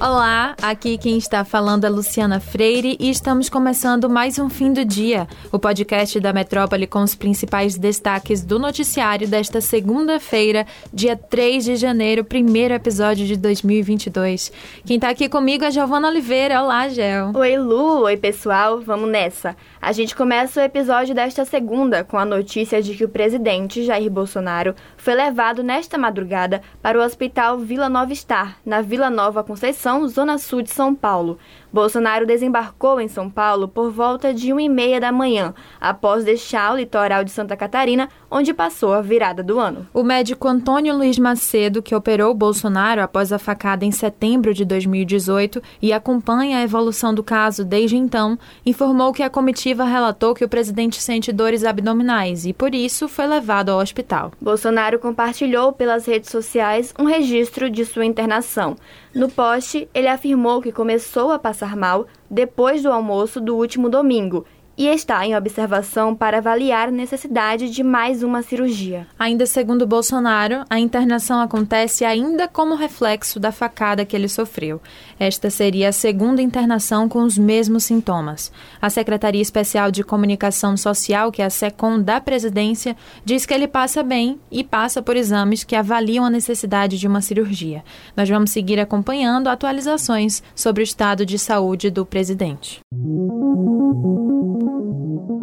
Olá, 0.00 0.54
aqui 0.62 0.96
quem 0.96 1.18
está 1.18 1.44
falando 1.44 1.84
é 1.84 1.88
Luciana 1.88 2.38
Freire 2.38 2.96
e 3.00 3.10
estamos 3.10 3.48
começando 3.48 4.08
mais 4.08 4.38
um 4.38 4.48
Fim 4.48 4.72
do 4.72 4.84
Dia, 4.84 5.26
o 5.50 5.58
podcast 5.58 6.20
da 6.20 6.32
Metrópole 6.32 6.86
com 6.86 7.02
os 7.02 7.16
principais 7.16 7.76
destaques 7.76 8.44
do 8.44 8.60
noticiário 8.60 9.26
desta 9.26 9.60
segunda-feira, 9.60 10.64
dia 10.94 11.16
3 11.16 11.64
de 11.64 11.74
janeiro, 11.74 12.22
primeiro 12.22 12.74
episódio 12.74 13.26
de 13.26 13.36
2022. 13.36 14.52
Quem 14.86 14.98
está 14.98 15.08
aqui 15.08 15.28
comigo 15.28 15.64
é 15.64 15.70
Giovana 15.72 16.06
Oliveira. 16.06 16.62
Olá, 16.62 16.88
Gel. 16.88 17.32
Oi, 17.34 17.58
Lu. 17.58 18.02
Oi, 18.02 18.16
pessoal. 18.16 18.80
Vamos 18.80 19.10
nessa. 19.10 19.56
A 19.82 19.90
gente 19.90 20.14
começa 20.14 20.60
o 20.60 20.64
episódio 20.64 21.12
desta 21.12 21.44
segunda 21.44 22.04
com 22.04 22.16
a 22.16 22.24
notícia 22.24 22.80
de 22.80 22.94
que 22.94 23.04
o 23.04 23.08
presidente 23.08 23.84
Jair 23.84 24.08
Bolsonaro 24.08 24.76
foi 24.96 25.14
levado 25.14 25.64
nesta 25.64 25.98
madrugada 25.98 26.62
para 26.80 26.96
o 26.96 27.02
Hospital 27.02 27.58
Vila 27.58 27.88
Nova 27.88 28.14
Star, 28.14 28.58
na 28.64 28.80
Vila 28.80 29.10
Nova 29.10 29.42
Conceição 29.42 29.87
zona 30.08 30.38
sul 30.38 30.62
de 30.62 30.70
São 30.70 30.94
Paulo. 30.94 31.38
Bolsonaro 31.72 32.26
desembarcou 32.26 33.00
em 33.00 33.08
São 33.08 33.28
Paulo 33.28 33.68
por 33.68 33.90
volta 33.90 34.32
de 34.32 34.52
1 34.52 34.60
e 34.60 34.68
meia 34.68 34.98
da 34.98 35.12
manhã, 35.12 35.54
após 35.78 36.24
deixar 36.24 36.72
o 36.72 36.76
litoral 36.76 37.22
de 37.22 37.30
Santa 37.30 37.56
Catarina, 37.56 38.08
onde 38.30 38.54
passou 38.54 38.92
a 38.94 39.02
virada 39.02 39.42
do 39.42 39.58
ano. 39.58 39.86
O 39.92 40.02
médico 40.02 40.48
Antônio 40.48 40.96
Luiz 40.96 41.18
Macedo, 41.18 41.82
que 41.82 41.94
operou 41.94 42.32
Bolsonaro 42.32 43.02
após 43.02 43.32
a 43.32 43.38
facada 43.38 43.84
em 43.84 43.90
setembro 43.90 44.54
de 44.54 44.64
2018 44.64 45.62
e 45.82 45.92
acompanha 45.92 46.58
a 46.58 46.62
evolução 46.62 47.12
do 47.12 47.22
caso 47.22 47.64
desde 47.64 47.96
então, 47.96 48.38
informou 48.64 49.12
que 49.12 49.22
a 49.22 49.30
comitiva 49.30 49.84
relatou 49.84 50.34
que 50.34 50.44
o 50.44 50.48
presidente 50.48 51.00
sente 51.02 51.32
dores 51.32 51.64
abdominais 51.64 52.46
e, 52.46 52.52
por 52.52 52.74
isso, 52.74 53.08
foi 53.08 53.26
levado 53.26 53.68
ao 53.68 53.78
hospital. 53.78 54.32
Bolsonaro 54.40 54.98
compartilhou 54.98 55.72
pelas 55.72 56.06
redes 56.06 56.30
sociais 56.30 56.94
um 56.98 57.04
registro 57.04 57.68
de 57.68 57.84
sua 57.84 58.06
internação. 58.06 58.76
No 59.14 59.28
post, 59.28 59.77
ele 59.92 60.08
afirmou 60.08 60.62
que 60.62 60.72
começou 60.72 61.30
a 61.30 61.38
passar 61.38 61.76
mal 61.76 62.06
depois 62.30 62.82
do 62.82 62.90
almoço 62.90 63.40
do 63.40 63.54
último 63.54 63.88
domingo 63.90 64.46
e 64.78 64.86
está 64.86 65.26
em 65.26 65.36
observação 65.36 66.14
para 66.14 66.38
avaliar 66.38 66.86
a 66.86 66.92
necessidade 66.92 67.68
de 67.68 67.82
mais 67.82 68.22
uma 68.22 68.42
cirurgia. 68.42 69.08
Ainda 69.18 69.44
segundo 69.44 69.84
Bolsonaro, 69.88 70.64
a 70.70 70.78
internação 70.78 71.40
acontece 71.40 72.04
ainda 72.04 72.46
como 72.46 72.76
reflexo 72.76 73.40
da 73.40 73.50
facada 73.50 74.04
que 74.04 74.14
ele 74.14 74.28
sofreu. 74.28 74.80
Esta 75.18 75.50
seria 75.50 75.88
a 75.88 75.92
segunda 75.92 76.40
internação 76.40 77.08
com 77.08 77.24
os 77.24 77.36
mesmos 77.36 77.82
sintomas. 77.82 78.52
A 78.80 78.88
Secretaria 78.88 79.42
Especial 79.42 79.90
de 79.90 80.04
Comunicação 80.04 80.76
Social, 80.76 81.32
que 81.32 81.42
é 81.42 81.46
a 81.46 81.50
SECOM 81.50 82.00
da 82.00 82.20
presidência, 82.20 82.96
diz 83.24 83.44
que 83.44 83.52
ele 83.52 83.66
passa 83.66 84.04
bem 84.04 84.38
e 84.48 84.62
passa 84.62 85.02
por 85.02 85.16
exames 85.16 85.64
que 85.64 85.74
avaliam 85.74 86.24
a 86.24 86.30
necessidade 86.30 86.98
de 86.98 87.08
uma 87.08 87.20
cirurgia. 87.20 87.82
Nós 88.16 88.28
vamos 88.28 88.52
seguir 88.52 88.78
acompanhando 88.78 89.48
atualizações 89.48 90.40
sobre 90.54 90.82
o 90.82 90.84
estado 90.84 91.26
de 91.26 91.36
saúde 91.36 91.90
do 91.90 92.06
presidente. 92.06 92.78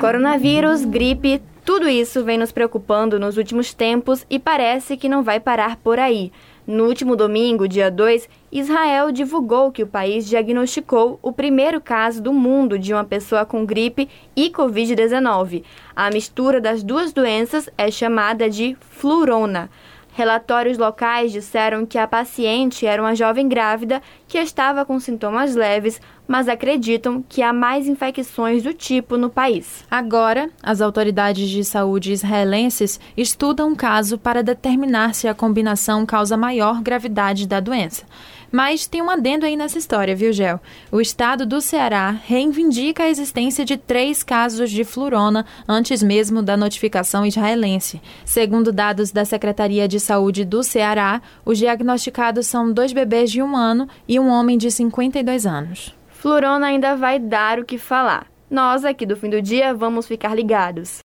Coronavírus, 0.00 0.84
gripe, 0.84 1.42
tudo 1.64 1.88
isso 1.88 2.24
vem 2.24 2.38
nos 2.38 2.50
preocupando 2.50 3.18
nos 3.18 3.36
últimos 3.36 3.74
tempos 3.74 4.24
e 4.30 4.38
parece 4.38 4.96
que 4.96 5.08
não 5.08 5.22
vai 5.22 5.38
parar 5.38 5.76
por 5.76 5.98
aí. 5.98 6.32
No 6.66 6.84
último 6.86 7.16
domingo, 7.16 7.68
dia 7.68 7.90
2, 7.90 8.28
Israel 8.50 9.10
divulgou 9.10 9.70
que 9.70 9.82
o 9.82 9.86
país 9.86 10.28
diagnosticou 10.28 11.18
o 11.20 11.32
primeiro 11.32 11.80
caso 11.80 12.22
do 12.22 12.32
mundo 12.32 12.78
de 12.78 12.92
uma 12.92 13.04
pessoa 13.04 13.44
com 13.44 13.66
gripe 13.66 14.08
e 14.36 14.50
Covid-19. 14.50 15.64
A 15.94 16.10
mistura 16.10 16.60
das 16.60 16.82
duas 16.82 17.12
doenças 17.12 17.68
é 17.76 17.90
chamada 17.90 18.48
de 18.48 18.76
flurona. 18.80 19.68
Relatórios 20.12 20.76
locais 20.76 21.32
disseram 21.32 21.86
que 21.86 21.96
a 21.96 22.06
paciente 22.06 22.84
era 22.86 23.00
uma 23.00 23.14
jovem 23.14 23.48
grávida 23.48 24.02
que 24.26 24.38
estava 24.38 24.84
com 24.84 24.98
sintomas 24.98 25.54
leves, 25.54 26.00
mas 26.26 26.48
acreditam 26.48 27.24
que 27.28 27.42
há 27.42 27.52
mais 27.52 27.88
infecções 27.88 28.62
do 28.62 28.72
tipo 28.74 29.16
no 29.16 29.30
país. 29.30 29.84
Agora, 29.90 30.50
as 30.62 30.80
autoridades 30.80 31.48
de 31.48 31.64
saúde 31.64 32.12
israelenses 32.12 33.00
estudam 33.16 33.72
o 33.72 33.76
caso 33.76 34.18
para 34.18 34.42
determinar 34.42 35.14
se 35.14 35.26
a 35.26 35.34
combinação 35.34 36.04
causa 36.04 36.36
maior 36.36 36.82
gravidade 36.82 37.46
da 37.46 37.60
doença. 37.60 38.04
Mas 38.50 38.86
tem 38.86 39.00
um 39.00 39.10
adendo 39.10 39.46
aí 39.46 39.56
nessa 39.56 39.78
história, 39.78 40.16
viu, 40.16 40.32
Gel? 40.32 40.60
O 40.90 41.00
estado 41.00 41.46
do 41.46 41.60
Ceará 41.60 42.10
reivindica 42.10 43.04
a 43.04 43.08
existência 43.08 43.64
de 43.64 43.76
três 43.76 44.22
casos 44.22 44.70
de 44.70 44.84
flurona 44.84 45.46
antes 45.68 46.02
mesmo 46.02 46.42
da 46.42 46.56
notificação 46.56 47.24
israelense. 47.24 48.00
Segundo 48.24 48.72
dados 48.72 49.12
da 49.12 49.24
Secretaria 49.24 49.86
de 49.86 50.00
Saúde 50.00 50.44
do 50.44 50.62
Ceará, 50.62 51.22
os 51.44 51.58
diagnosticados 51.58 52.46
são 52.46 52.72
dois 52.72 52.92
bebês 52.92 53.30
de 53.30 53.42
um 53.42 53.56
ano 53.56 53.88
e 54.08 54.18
um 54.18 54.28
homem 54.28 54.58
de 54.58 54.70
52 54.70 55.46
anos. 55.46 55.94
Flurona 56.08 56.66
ainda 56.66 56.96
vai 56.96 57.18
dar 57.18 57.58
o 57.58 57.64
que 57.64 57.78
falar. 57.78 58.26
Nós, 58.50 58.84
aqui 58.84 59.06
do 59.06 59.16
fim 59.16 59.30
do 59.30 59.40
dia, 59.40 59.72
vamos 59.72 60.06
ficar 60.08 60.34
ligados. 60.34 60.98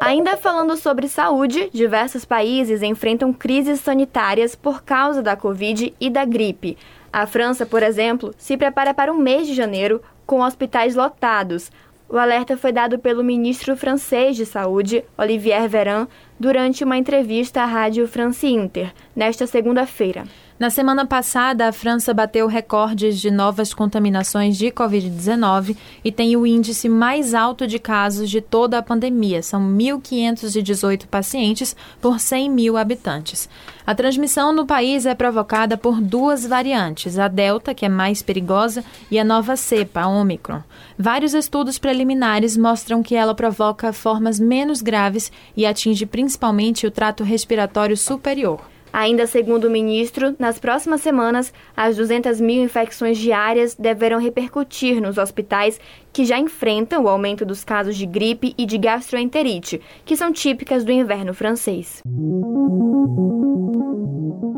Ainda 0.00 0.36
falando 0.36 0.76
sobre 0.76 1.08
saúde, 1.08 1.70
diversos 1.72 2.24
países 2.24 2.82
enfrentam 2.82 3.32
crises 3.32 3.80
sanitárias 3.80 4.54
por 4.54 4.82
causa 4.82 5.22
da 5.22 5.36
Covid 5.36 5.94
e 6.00 6.10
da 6.10 6.24
gripe. 6.24 6.76
A 7.12 7.26
França, 7.26 7.64
por 7.64 7.82
exemplo, 7.82 8.34
se 8.36 8.56
prepara 8.56 8.92
para 8.92 9.12
o 9.12 9.18
mês 9.18 9.46
de 9.46 9.54
janeiro 9.54 10.02
com 10.26 10.40
hospitais 10.40 10.94
lotados. 10.94 11.70
O 12.08 12.18
alerta 12.18 12.56
foi 12.56 12.72
dado 12.72 12.98
pelo 12.98 13.24
ministro 13.24 13.76
francês 13.76 14.36
de 14.36 14.44
Saúde, 14.44 15.04
Olivier 15.16 15.68
Véran, 15.68 16.06
durante 16.38 16.84
uma 16.84 16.98
entrevista 16.98 17.62
à 17.62 17.66
rádio 17.66 18.06
France 18.06 18.46
Inter, 18.46 18.92
nesta 19.14 19.46
segunda-feira. 19.46 20.24
Na 20.64 20.70
semana 20.70 21.04
passada, 21.04 21.68
a 21.68 21.72
França 21.72 22.14
bateu 22.14 22.46
recordes 22.46 23.20
de 23.20 23.30
novas 23.30 23.74
contaminações 23.74 24.56
de 24.56 24.68
Covid-19 24.68 25.76
e 26.02 26.10
tem 26.10 26.38
o 26.38 26.46
índice 26.46 26.88
mais 26.88 27.34
alto 27.34 27.66
de 27.66 27.78
casos 27.78 28.30
de 28.30 28.40
toda 28.40 28.78
a 28.78 28.82
pandemia. 28.82 29.42
São 29.42 29.60
1.518 29.60 31.06
pacientes 31.06 31.76
por 32.00 32.18
100 32.18 32.50
mil 32.50 32.78
habitantes. 32.78 33.46
A 33.86 33.94
transmissão 33.94 34.54
no 34.54 34.64
país 34.64 35.04
é 35.04 35.14
provocada 35.14 35.76
por 35.76 36.00
duas 36.00 36.46
variantes, 36.46 37.18
a 37.18 37.28
Delta, 37.28 37.74
que 37.74 37.84
é 37.84 37.88
mais 37.90 38.22
perigosa, 38.22 38.82
e 39.10 39.18
a 39.18 39.22
nova 39.22 39.56
cepa, 39.56 40.00
a 40.00 40.08
Omicron. 40.08 40.62
Vários 40.98 41.34
estudos 41.34 41.78
preliminares 41.78 42.56
mostram 42.56 43.02
que 43.02 43.14
ela 43.14 43.34
provoca 43.34 43.92
formas 43.92 44.40
menos 44.40 44.80
graves 44.80 45.30
e 45.54 45.66
atinge 45.66 46.06
principalmente 46.06 46.86
o 46.86 46.90
trato 46.90 47.22
respiratório 47.22 47.98
superior. 47.98 48.72
Ainda 48.96 49.26
segundo 49.26 49.64
o 49.64 49.70
ministro, 49.70 50.36
nas 50.38 50.60
próximas 50.60 51.00
semanas, 51.00 51.52
as 51.76 51.96
200 51.96 52.40
mil 52.40 52.62
infecções 52.62 53.18
diárias 53.18 53.74
deverão 53.74 54.20
repercutir 54.20 55.02
nos 55.02 55.18
hospitais 55.18 55.80
que 56.14 56.24
já 56.24 56.38
enfrentam 56.38 57.02
o 57.02 57.08
aumento 57.08 57.44
dos 57.44 57.64
casos 57.64 57.96
de 57.96 58.06
gripe 58.06 58.54
e 58.56 58.64
de 58.64 58.78
gastroenterite, 58.78 59.80
que 60.04 60.16
são 60.16 60.32
típicas 60.32 60.84
do 60.84 60.92
inverno 60.92 61.34
francês. 61.34 62.00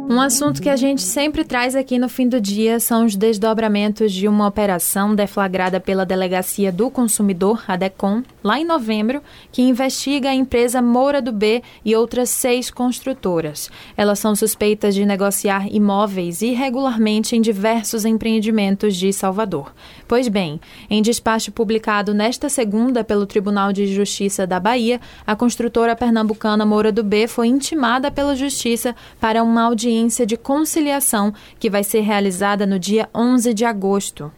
Um 0.08 0.20
assunto 0.20 0.62
que 0.62 0.68
a 0.68 0.76
gente 0.76 1.02
sempre 1.02 1.44
traz 1.44 1.74
aqui 1.74 1.98
no 1.98 2.08
fim 2.08 2.28
do 2.28 2.40
dia 2.40 2.78
são 2.78 3.04
os 3.04 3.16
desdobramentos 3.16 4.12
de 4.12 4.28
uma 4.28 4.46
operação 4.46 5.14
deflagrada 5.14 5.80
pela 5.80 6.06
Delegacia 6.06 6.70
do 6.70 6.88
Consumidor, 6.88 7.64
a 7.66 7.76
DECOM, 7.76 8.22
lá 8.42 8.58
em 8.58 8.64
novembro, 8.64 9.20
que 9.50 9.62
investiga 9.62 10.30
a 10.30 10.34
empresa 10.34 10.80
Moura 10.80 11.20
do 11.20 11.32
B 11.32 11.60
e 11.84 11.96
outras 11.96 12.30
seis 12.30 12.70
construtoras. 12.70 13.68
Elas 13.96 14.20
são 14.20 14.36
suspeitas 14.36 14.94
de 14.94 15.04
negociar 15.04 15.66
imóveis 15.70 16.40
irregularmente 16.40 17.34
em 17.34 17.40
diversos 17.40 18.04
empreendimentos 18.04 18.96
de 18.96 19.12
Salvador. 19.12 19.74
Pois 20.06 20.28
bem, 20.28 20.60
em 20.88 21.02
despacho 21.02 21.45
publicado 21.50 22.14
nesta 22.14 22.48
segunda 22.48 23.02
pelo 23.02 23.26
Tribunal 23.26 23.72
de 23.72 23.86
Justiça 23.86 24.46
da 24.46 24.60
Bahia, 24.60 25.00
a 25.26 25.34
construtora 25.34 25.96
pernambucana 25.96 26.66
Moura 26.66 26.92
do 26.92 27.02
B 27.02 27.26
foi 27.26 27.46
intimada 27.48 28.10
pela 28.10 28.36
Justiça 28.36 28.94
para 29.20 29.42
uma 29.42 29.62
audiência 29.62 30.26
de 30.26 30.36
conciliação 30.36 31.32
que 31.58 31.70
vai 31.70 31.84
ser 31.84 32.00
realizada 32.00 32.66
no 32.66 32.78
dia 32.78 33.08
11 33.14 33.52
de 33.54 33.64
agosto. 33.64 34.30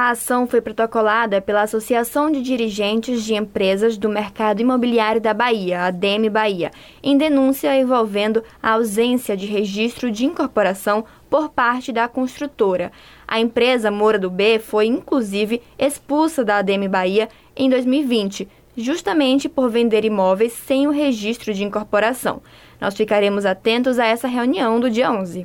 A 0.00 0.10
ação 0.10 0.46
foi 0.46 0.60
protocolada 0.60 1.40
pela 1.40 1.62
Associação 1.62 2.30
de 2.30 2.40
Dirigentes 2.40 3.24
de 3.24 3.34
Empresas 3.34 3.98
do 3.98 4.08
Mercado 4.08 4.60
Imobiliário 4.60 5.20
da 5.20 5.34
Bahia, 5.34 5.82
a 5.82 5.90
DEM 5.90 6.30
Bahia, 6.30 6.70
em 7.02 7.18
denúncia 7.18 7.76
envolvendo 7.76 8.44
a 8.62 8.74
ausência 8.74 9.36
de 9.36 9.46
registro 9.46 10.08
de 10.08 10.24
incorporação 10.24 11.04
por 11.28 11.48
parte 11.48 11.90
da 11.90 12.06
construtora. 12.06 12.92
A 13.28 13.38
empresa 13.38 13.90
Moura 13.90 14.18
do 14.18 14.30
B 14.30 14.58
foi, 14.58 14.86
inclusive, 14.86 15.60
expulsa 15.78 16.42
da 16.42 16.56
ADM 16.56 16.88
Bahia 16.88 17.28
em 17.54 17.68
2020, 17.68 18.48
justamente 18.74 19.50
por 19.50 19.68
vender 19.68 20.02
imóveis 20.06 20.54
sem 20.54 20.86
o 20.86 20.90
registro 20.90 21.52
de 21.52 21.62
incorporação. 21.62 22.40
Nós 22.80 22.96
ficaremos 22.96 23.44
atentos 23.44 23.98
a 23.98 24.06
essa 24.06 24.26
reunião 24.26 24.80
do 24.80 24.88
dia 24.88 25.12
11. 25.12 25.44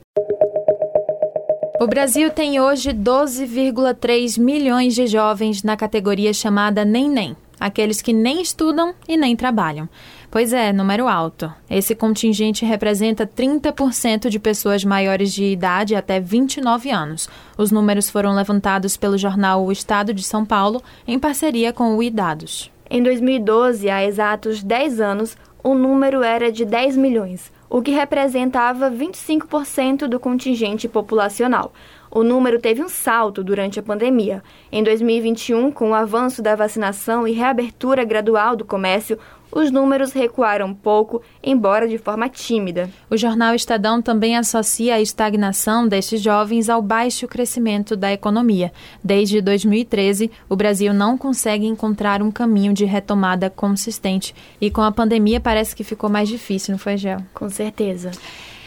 O 1.81 1.87
Brasil 1.87 2.29
tem 2.29 2.61
hoje 2.61 2.91
12,3 2.91 4.39
milhões 4.39 4.95
de 4.95 5.05
jovens 5.05 5.61
na 5.61 5.75
categoria 5.75 6.31
chamada 6.31 6.85
Nem 6.85 7.09
Nem, 7.09 7.35
aqueles 7.59 8.01
que 8.01 8.13
nem 8.13 8.41
estudam 8.41 8.95
e 9.05 9.17
nem 9.17 9.35
trabalham. 9.35 9.89
Pois 10.33 10.51
é, 10.51 10.73
número 10.73 11.07
alto. 11.07 11.53
Esse 11.69 11.93
contingente 11.93 12.65
representa 12.65 13.27
30% 13.27 14.29
de 14.29 14.39
pessoas 14.39 14.83
maiores 14.83 15.31
de 15.31 15.43
idade 15.43 15.93
até 15.93 16.19
29 16.19 16.89
anos. 16.89 17.29
Os 17.55 17.71
números 17.71 18.09
foram 18.09 18.33
levantados 18.33 18.97
pelo 18.97 19.15
jornal 19.15 19.63
O 19.63 19.71
Estado 19.71 20.11
de 20.11 20.23
São 20.23 20.43
Paulo, 20.43 20.81
em 21.05 21.19
parceria 21.19 21.71
com 21.71 21.95
o 21.95 22.01
IDADOS. 22.01 22.71
Em 22.89 23.03
2012, 23.03 23.87
há 23.91 24.03
exatos 24.03 24.63
10 24.63 24.99
anos, 24.99 25.37
o 25.63 25.75
número 25.75 26.23
era 26.23 26.51
de 26.51 26.65
10 26.65 26.97
milhões, 26.97 27.51
o 27.69 27.79
que 27.79 27.91
representava 27.91 28.89
25% 28.89 30.07
do 30.07 30.19
contingente 30.19 30.87
populacional. 30.87 31.71
O 32.15 32.23
número 32.23 32.59
teve 32.59 32.83
um 32.83 32.87
salto 32.87 33.43
durante 33.43 33.79
a 33.79 33.83
pandemia. 33.83 34.43
Em 34.71 34.83
2021, 34.83 35.71
com 35.71 35.89
o 35.89 35.93
avanço 35.95 36.43
da 36.43 36.55
vacinação 36.55 37.27
e 37.27 37.31
reabertura 37.31 38.03
gradual 38.03 38.55
do 38.55 38.63
comércio, 38.63 39.17
os 39.51 39.71
números 39.71 40.13
recuaram 40.13 40.75
pouco, 40.75 41.23
embora 41.43 41.87
de 41.87 41.97
forma 41.97 42.29
tímida. 42.29 42.87
O 43.09 43.17
jornal 43.17 43.55
Estadão 43.55 43.99
também 43.99 44.37
associa 44.37 44.93
a 44.93 45.01
estagnação 45.01 45.87
destes 45.87 46.21
jovens 46.21 46.69
ao 46.69 46.83
baixo 46.83 47.27
crescimento 47.27 47.95
da 47.95 48.13
economia. 48.13 48.71
Desde 49.03 49.41
2013, 49.41 50.29
o 50.47 50.55
Brasil 50.55 50.93
não 50.93 51.17
consegue 51.17 51.65
encontrar 51.65 52.21
um 52.21 52.31
caminho 52.31 52.73
de 52.73 52.85
retomada 52.85 53.49
consistente. 53.49 54.35
E 54.61 54.69
com 54.69 54.81
a 54.81 54.91
pandemia 54.91 55.39
parece 55.39 55.75
que 55.75 55.83
ficou 55.83 56.11
mais 56.11 56.29
difícil, 56.29 56.73
não 56.73 56.79
foi, 56.79 56.95
Gel? 56.95 57.17
Com 57.33 57.49
certeza. 57.49 58.11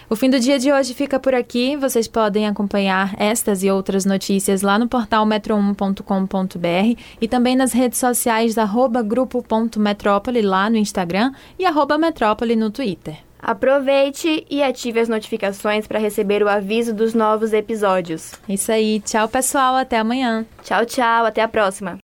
O 0.09 0.15
fim 0.15 0.31
do 0.31 0.39
dia 0.39 0.57
de 0.57 0.73
hoje 0.73 0.95
fica 0.95 1.19
por 1.19 1.35
aqui. 1.35 1.77
Vocês 1.77 2.07
podem 2.07 2.47
acompanhar 2.47 3.15
estas 3.19 3.65
e 3.65 3.71
outras 3.71 4.05
notícias 4.05 4.63
lá 4.63 4.79
no 4.79 4.89
portal 4.89 5.27
metro1.com.br 5.27 7.01
e 7.21 7.27
também 7.27 7.57
nas 7.57 7.73
redes 7.73 7.99
sociais 7.99 8.55
da 8.55 8.65
grupo.metrópole 9.03 10.43
lá 10.43 10.71
no 10.71 10.77
Instagram 10.77 11.33
e 11.59 11.65
arroba 11.65 11.99
metrópole 11.99 12.55
no 12.55 12.71
Twitter. 12.71 13.17
Aproveite 13.41 14.47
e 14.49 14.63
ative 14.63 15.01
as 15.01 15.09
notificações 15.09 15.87
para 15.87 15.99
receber 15.99 16.43
o 16.43 16.49
aviso 16.49 16.95
dos 16.95 17.13
novos 17.13 17.53
episódios. 17.53 18.33
Isso 18.49 18.73
aí. 18.73 19.01
Tchau, 19.01 19.29
pessoal. 19.29 19.77
Até 19.77 19.99
amanhã. 19.99 20.47
Tchau, 20.63 20.87
tchau. 20.87 21.27
Até 21.27 21.43
a 21.43 21.49
próxima. 21.49 21.99